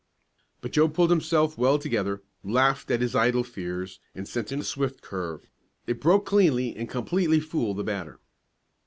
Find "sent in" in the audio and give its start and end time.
4.27-4.61